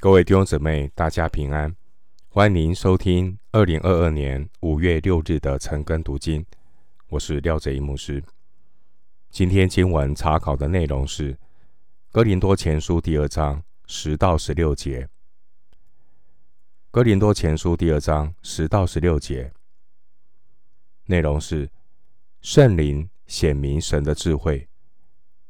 [0.00, 1.74] 各位弟兄姊妹，大家平安！
[2.28, 6.44] 欢迎您收听二零二二年五月六日的晨更读经。
[7.08, 8.22] 我是廖哲一牧师。
[9.30, 11.32] 今天经文查考的内容是
[12.12, 15.02] 《哥林多前书》第二章十到十六节。
[16.90, 19.52] 《哥林多前书》第二章十到十六节
[21.06, 21.70] 内容是
[22.42, 24.68] 圣灵显明神的智慧，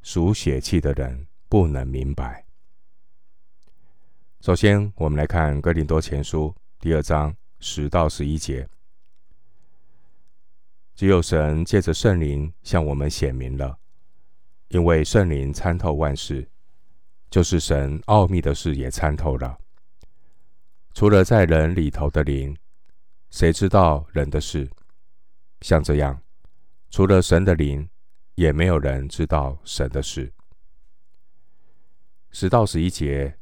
[0.00, 2.43] 属血气的人不能明白。
[4.44, 8.68] 首先，我们来看《哥林多前书》第二章十到十一节。
[10.94, 13.78] 只有神借着圣灵向我们显明了，
[14.68, 16.46] 因为圣灵参透万事，
[17.30, 19.58] 就是神奥秘的事也参透了。
[20.92, 22.54] 除了在人里头的灵，
[23.30, 24.70] 谁知道人的事？
[25.62, 26.20] 像这样，
[26.90, 27.88] 除了神的灵，
[28.34, 30.34] 也没有人知道神的事。
[32.30, 33.38] 十到十一节。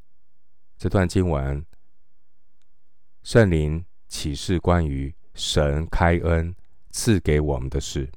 [0.83, 1.65] 这段经文，
[3.23, 6.53] 圣灵启示关于神开恩
[6.91, 8.11] 赐给我们的事。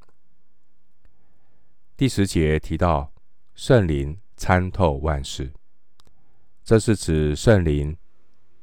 [1.96, 3.14] 第十节提到
[3.54, 5.54] 圣灵参透万事，
[6.64, 7.96] 这是指圣灵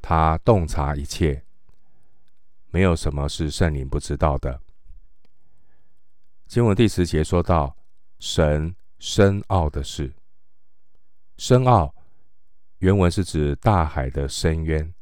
[0.01, 1.45] 他洞察一切，
[2.73, 4.61] 没有什么是圣灵不知道的。
[6.49, 7.77] 经文第十节说到
[8.19, 10.13] 神深奥的事，
[11.39, 11.95] 深奥。
[12.83, 14.93] 原文是指大海的深渊，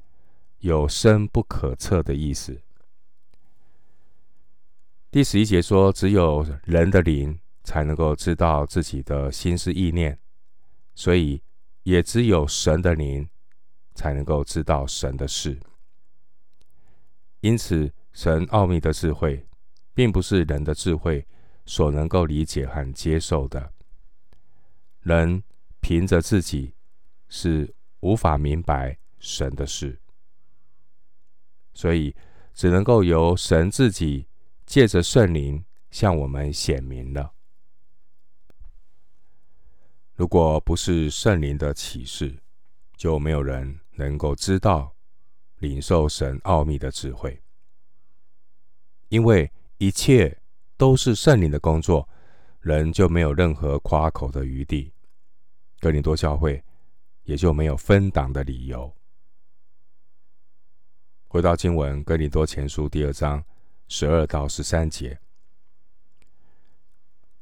[0.59, 2.61] 有深不可测的意思。
[5.11, 10.19] 第十一节说，只有人的灵才能够知道自己的心思意念，
[10.95, 11.42] 所以
[11.84, 13.27] 也只有神的灵
[13.95, 15.58] 才能够知道神的事。
[17.41, 19.47] 因此，神奥秘的智慧，
[19.95, 21.27] 并不是人的智慧
[21.64, 23.73] 所能够理解和接受的。
[25.01, 25.42] 人
[25.81, 26.75] 凭着自己。
[27.31, 30.00] 是无法明白神的事，
[31.73, 32.14] 所以
[32.53, 34.27] 只能够由神自己
[34.67, 37.33] 借着圣灵向我们显明了。
[40.14, 42.42] 如果不是圣灵的启示，
[42.96, 44.95] 就没有人能够知道
[45.58, 47.40] 领受神奥秘的智慧，
[49.08, 50.42] 因为一切
[50.77, 52.08] 都是圣灵的工作，
[52.58, 54.92] 人就没有任何夸口的余地。
[55.79, 56.63] 哥林多教会。
[57.25, 58.92] 也就没有分党的理由。
[61.29, 63.45] 回到经文，《哥林多前书》第二章
[63.86, 65.19] 十二到十三节，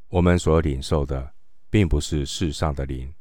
[0.09, 1.33] 我们所领受的，
[1.71, 3.15] 并不是世上的灵，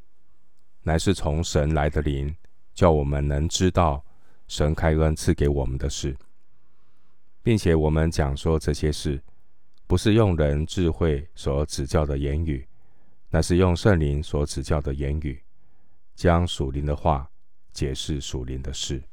[0.84, 2.35] 乃是从神来的灵，
[2.74, 4.06] 叫我们能知道
[4.47, 6.18] 神开恩赐给我们的事，
[7.41, 9.24] 并且我们讲说这些事，
[9.88, 12.68] 不是用人智慧所指教的言语，
[13.29, 15.41] 乃是用圣灵所指教的言语。
[16.17, 17.29] 将属灵的话
[17.72, 19.03] 解释属灵的事。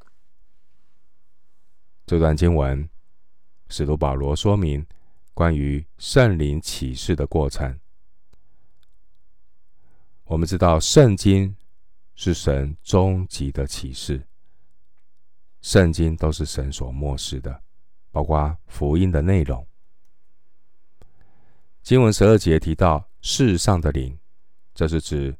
[2.06, 2.88] 这段经文，
[3.68, 4.84] 使徒保罗说明
[5.34, 7.78] 关于圣灵启示的过程。
[10.24, 11.54] 我们知道，圣经
[12.14, 14.26] 是神终极的启示，
[15.60, 17.62] 圣经都是神所默示的，
[18.10, 19.66] 包括福音的内容。
[21.82, 24.18] 经文十二节提到世上的灵，
[24.74, 25.36] 这是指。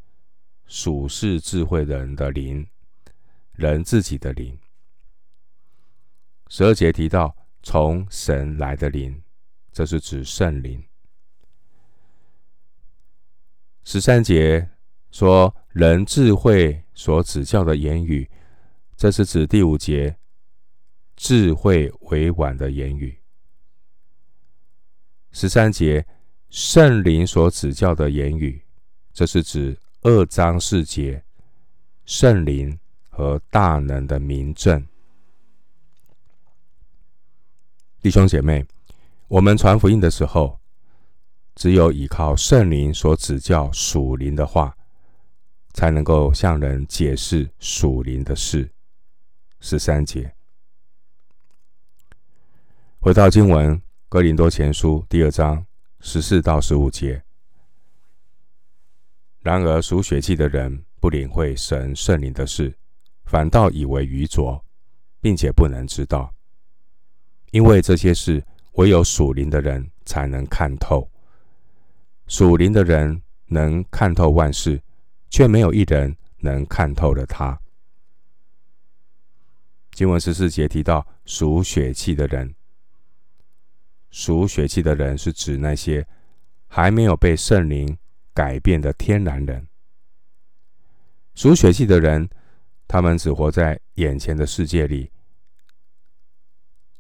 [0.66, 2.66] 属世智慧人的灵，
[3.52, 4.58] 人自己的灵。
[6.48, 9.22] 十二节提到从神来的灵，
[9.72, 10.82] 这是指圣灵。
[13.84, 14.70] 十三节
[15.10, 18.28] 说人智慧所指教的言语，
[18.96, 20.16] 这是指第五节
[21.16, 23.20] 智慧委婉的言语。
[25.30, 26.06] 十三节
[26.48, 28.64] 圣灵所指教的言语，
[29.12, 29.78] 这是指。
[30.04, 31.24] 二章四节，
[32.04, 32.78] 圣灵
[33.08, 34.86] 和大能的明证，
[38.02, 38.66] 弟兄姐妹，
[39.28, 40.60] 我们传福音的时候，
[41.54, 44.76] 只有依靠圣灵所指教属灵的话，
[45.72, 48.70] 才能够向人解释属灵的事。
[49.60, 50.34] 十三节，
[53.00, 53.80] 回到经文，
[54.10, 55.64] 哥林多前书第二章
[56.00, 57.23] 十四到十五节。
[59.44, 62.74] 然而属血气的人不领会神圣灵的事，
[63.26, 64.64] 反倒以为愚拙，
[65.20, 66.34] 并且不能知道，
[67.50, 68.42] 因为这些事
[68.72, 71.06] 唯有属灵的人才能看透。
[72.26, 74.82] 属灵的人能看透万事，
[75.28, 77.60] 却没有一人能看透了他。
[79.92, 82.54] 经文十四节提到属血气的人，
[84.10, 86.08] 属血气的人是指那些
[86.66, 87.94] 还没有被圣灵
[88.34, 89.68] 改变的天然人，
[91.34, 92.28] 属血气的人，
[92.88, 95.12] 他们只活在眼前的世界里，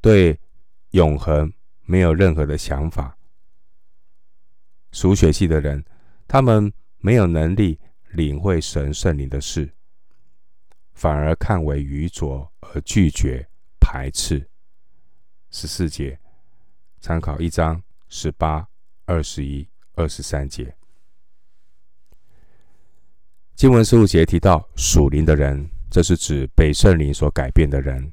[0.00, 0.38] 对
[0.90, 1.52] 永恒
[1.82, 3.18] 没有任何的想法。
[4.92, 5.84] 属血气的人，
[6.28, 7.80] 他们没有能力
[8.12, 9.74] 领会神圣灵的事，
[10.92, 13.48] 反而看为愚拙而拒绝
[13.80, 14.48] 排斥。
[15.50, 16.20] 十四节，
[17.00, 18.68] 参考一章十八、
[19.04, 20.76] 二十一、二十三节。
[23.56, 28.12] 经文十五节提到属灵的人，这是指被圣灵所改变的人。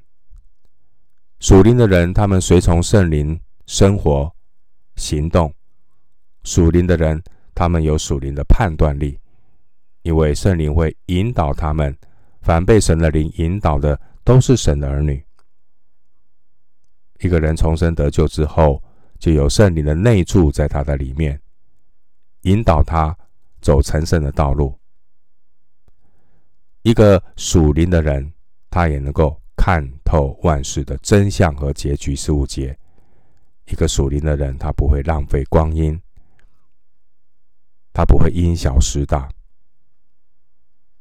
[1.40, 4.32] 属灵的人，他们随从圣灵生活、
[4.98, 5.52] 行动。
[6.44, 7.22] 属灵的人，
[7.56, 9.18] 他们有属灵的判断力，
[10.04, 11.96] 因为圣灵会引导他们。
[12.42, 15.24] 凡被神的灵引导的，都是神的儿女。
[17.20, 18.82] 一个人重生得救之后，
[19.18, 21.40] 就有圣灵的内住在他的里面，
[22.42, 23.16] 引导他
[23.60, 24.80] 走成圣的道路。
[26.84, 28.32] 一个属灵的人，
[28.70, 32.16] 他也能够看透万事的真相和结局。
[32.16, 32.76] 十五节，
[33.68, 36.00] 一个属灵的人，他不会浪费光阴，
[37.94, 39.30] 他不会因小失大。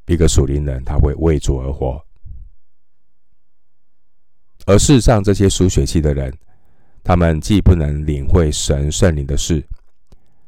[0.05, 1.99] 一个属灵人，他会为主而活。
[4.67, 6.31] 而世上这些属血气的人，
[7.03, 9.65] 他们既不能领会神圣灵的事，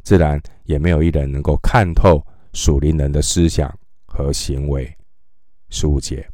[0.04, 3.76] 自然也没有一人能够看透属灵人的思想
[4.06, 4.96] 和行为。
[5.74, 6.30] 十五节，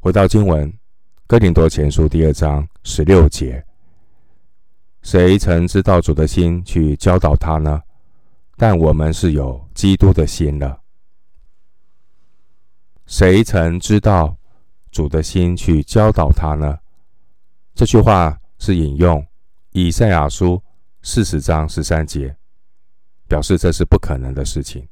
[0.00, 0.72] 回到经文，
[1.26, 3.62] 《哥林多前书》第二章十六节：
[5.02, 7.82] 谁曾知道主的心去教导他呢？
[8.56, 10.80] 但我们是有基督的心了。
[13.04, 14.34] 谁曾知道
[14.90, 16.78] 主的心去教导他呢？
[17.74, 19.24] 这句话是引用
[19.72, 20.60] 以赛亚书
[21.02, 22.34] 四十章十三节，
[23.28, 24.88] 表示这是不可能的事情，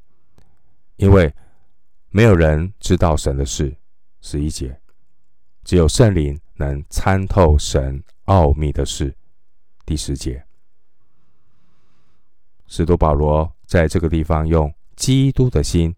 [0.97, 1.35] 因为。
[2.15, 3.75] 没有人知道神的事，
[4.21, 4.79] 十一节，
[5.65, 9.17] 只有圣灵能参透神奥秘的事，
[9.87, 10.45] 第十节。
[12.67, 15.95] 使徒保罗在这个地方用基督的心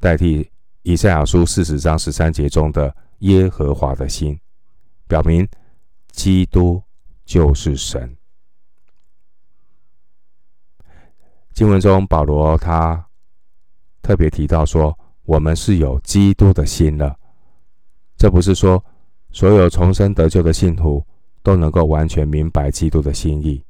[0.00, 0.50] 代替
[0.84, 4.40] 以赛亚书四十章十三节中的耶和华的心，
[5.06, 5.46] 表明
[6.12, 6.82] 基督
[7.26, 8.16] 就是神。
[11.52, 13.06] 经文中保罗他
[14.00, 14.98] 特别提到说。
[15.28, 17.14] 我们是有基督的心了，
[18.16, 18.82] 这不是说
[19.30, 21.04] 所有重生得救的信徒
[21.42, 23.62] 都能够完全明白基督的心意。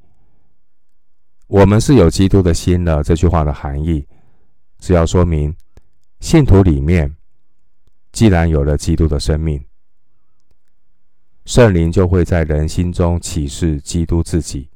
[1.48, 4.06] 我们是有基督的心了，这句话的含义
[4.78, 5.52] 是要说明
[6.20, 7.16] 信徒里面
[8.12, 9.60] 既然有了基督的生命，
[11.44, 14.70] 圣灵就会在人心中启示基督自己，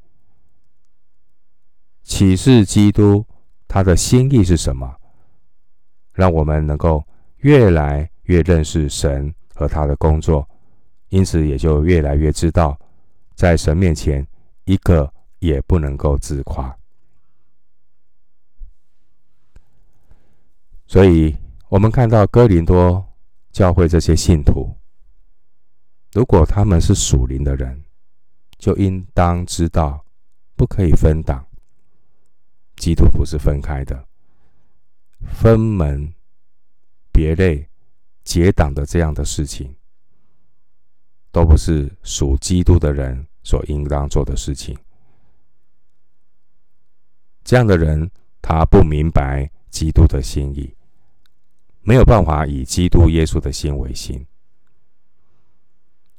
[2.02, 3.24] 启示基督
[3.68, 4.96] 他的心意是什么？
[6.12, 7.04] 让我们能够
[7.38, 10.48] 越来越认识神和他的工作，
[11.08, 12.78] 因此也就越来越知道，
[13.34, 14.26] 在神面前
[14.64, 16.74] 一个也不能够自夸。
[20.86, 21.34] 所以，
[21.68, 23.04] 我们看到哥林多
[23.50, 24.76] 教会这些信徒，
[26.12, 27.82] 如果他们是属灵的人，
[28.58, 30.04] 就应当知道
[30.54, 31.44] 不可以分党，
[32.76, 34.06] 基督不是分开的。
[35.26, 36.12] 分门
[37.12, 37.68] 别类、
[38.24, 39.74] 结党的这样的事情，
[41.30, 44.76] 都不是属基督的人所应当做的事情。
[47.44, 48.10] 这样的人，
[48.40, 50.74] 他不明白基督的心意，
[51.80, 54.24] 没有办法以基督耶稣的心为心。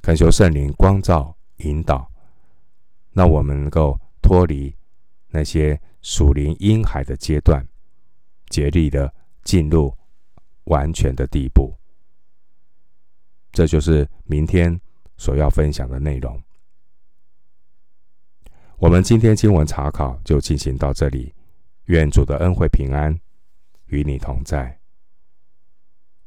[0.02, 2.10] 恳求圣灵光照引导，
[3.12, 4.76] 让我们能够脱离
[5.28, 7.66] 那些属灵婴孩的阶段。
[8.54, 9.92] 竭力的进入
[10.66, 11.74] 完全的地步，
[13.50, 14.80] 这就是明天
[15.16, 16.40] 所要分享的内容。
[18.76, 21.34] 我们今天经文查考就进行到这里，
[21.86, 23.12] 愿主的恩惠平安
[23.86, 24.78] 与你同在。